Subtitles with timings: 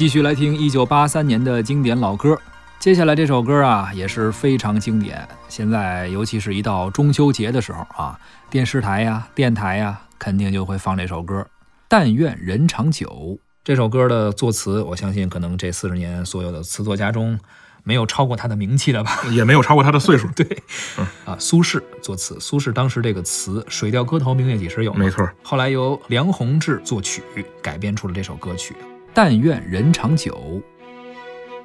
[0.00, 2.34] 继续来听一九八三年的经典老歌。
[2.78, 8.18] 接下来这首歌啊也是非常经典，现在尤其是一到中秋节的时候啊，
[8.48, 11.46] 电视台呀、电台呀，肯定就会放这首歌。
[11.86, 13.38] 但愿人长久。
[13.62, 17.38] 这首歌的作词，我相信可能这四十年所有的词作家中，
[17.84, 19.20] 没有超过他的名气的吧？
[19.30, 20.26] 也没有超过他的岁数。
[20.34, 20.62] 对，
[21.26, 25.28] 啊，苏轼作词，苏轼当时这个词“水调歌头，明月几时有”，没错。
[25.42, 27.22] 后来由梁鸿志作曲，
[27.60, 28.74] 改编出了这首歌曲。
[29.12, 30.62] 但愿人长久。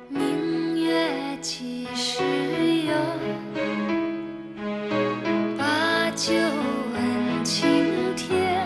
[0.09, 2.23] 明月几时
[2.87, 2.93] 有？
[5.57, 8.65] 把酒问青天。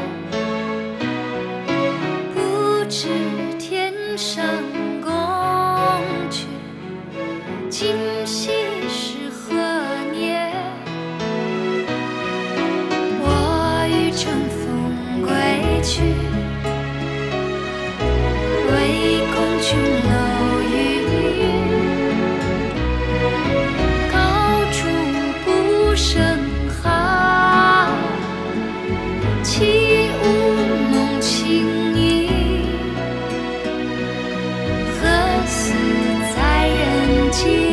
[2.34, 3.10] 不知
[37.46, 37.69] 人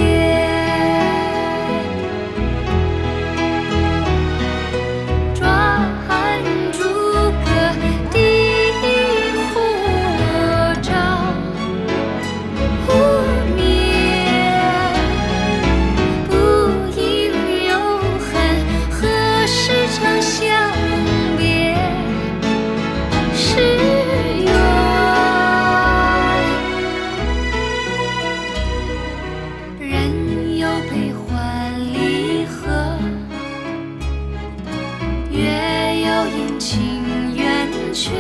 [36.57, 38.13] 有阴晴圆缺。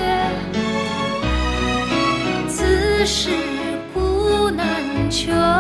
[2.48, 3.30] 此事
[3.94, 5.55] 古难全，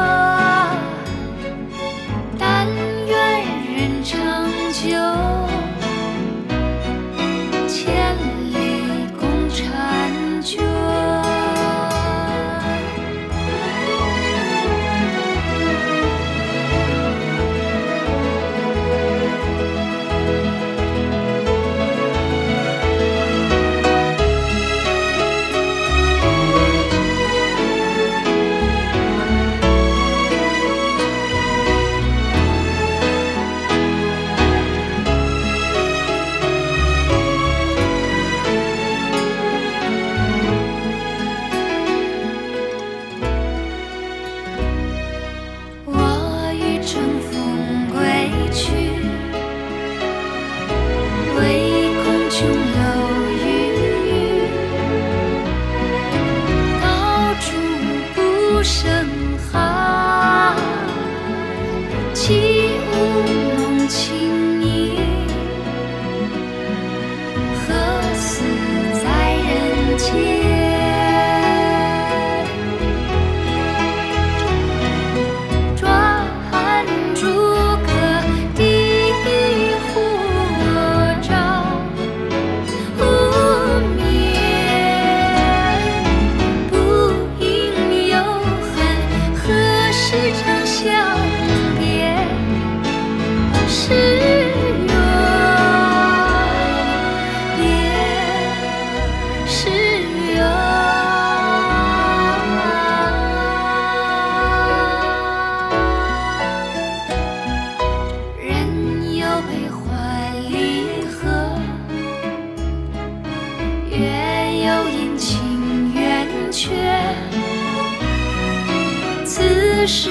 [119.86, 120.10] 是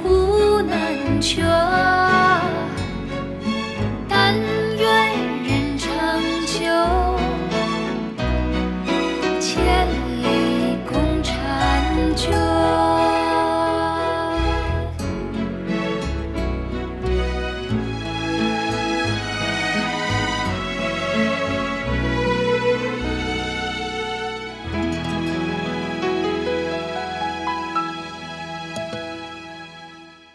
[0.00, 1.97] 故难全。